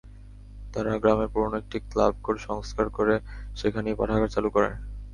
[0.73, 3.15] তারা গ্রামের পুরোনো একটি ক্লাবঘর সংস্কার করে
[3.55, 4.69] সেখানেই পাঠাগার চালু করে।